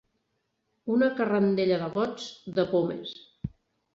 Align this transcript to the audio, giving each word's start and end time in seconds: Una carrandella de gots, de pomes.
Una 0.93 1.09
carrandella 1.19 1.77
de 1.83 1.89
gots, 1.97 2.27
de 2.61 2.65
pomes. 2.75 3.13